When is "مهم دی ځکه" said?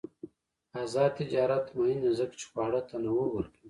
1.77-2.35